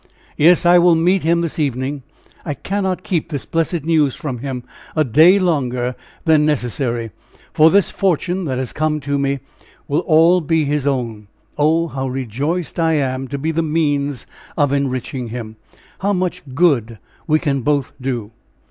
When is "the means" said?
13.51-14.25